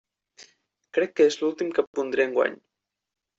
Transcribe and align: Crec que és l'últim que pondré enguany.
Crec 0.97 1.13
que 1.19 1.27
és 1.33 1.37
l'últim 1.41 1.69
que 1.77 1.85
pondré 1.99 2.27
enguany. 2.31 2.57